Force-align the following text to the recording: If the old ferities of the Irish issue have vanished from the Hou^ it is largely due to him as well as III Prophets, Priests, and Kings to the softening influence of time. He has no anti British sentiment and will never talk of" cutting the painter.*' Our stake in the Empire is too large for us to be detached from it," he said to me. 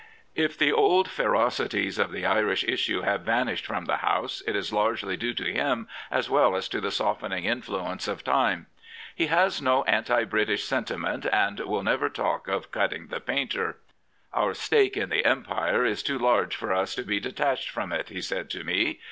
If 0.33 0.57
the 0.57 0.71
old 0.73 1.07
ferities 1.07 1.99
of 1.99 2.11
the 2.11 2.25
Irish 2.25 2.63
issue 2.63 3.03
have 3.03 3.21
vanished 3.21 3.67
from 3.67 3.85
the 3.85 3.97
Hou^ 3.97 4.41
it 4.47 4.55
is 4.55 4.73
largely 4.73 5.15
due 5.15 5.35
to 5.35 5.43
him 5.53 5.87
as 6.09 6.27
well 6.27 6.55
as 6.55 6.65
III 6.65 6.69
Prophets, 6.69 6.69
Priests, 6.69 6.69
and 6.69 6.69
Kings 6.69 6.69
to 6.69 6.81
the 6.81 6.91
softening 7.37 7.45
influence 7.45 8.07
of 8.07 8.23
time. 8.23 8.65
He 9.15 9.27
has 9.27 9.61
no 9.61 9.83
anti 9.83 10.23
British 10.23 10.63
sentiment 10.63 11.27
and 11.31 11.59
will 11.59 11.83
never 11.83 12.09
talk 12.09 12.47
of" 12.47 12.71
cutting 12.71 13.09
the 13.09 13.19
painter.*' 13.21 13.77
Our 14.33 14.55
stake 14.55 14.97
in 14.97 15.09
the 15.09 15.23
Empire 15.23 15.85
is 15.85 16.01
too 16.01 16.17
large 16.17 16.55
for 16.55 16.73
us 16.73 16.95
to 16.95 17.03
be 17.03 17.19
detached 17.19 17.69
from 17.69 17.91
it," 17.93 18.09
he 18.09 18.21
said 18.21 18.49
to 18.49 18.63
me. 18.63 18.99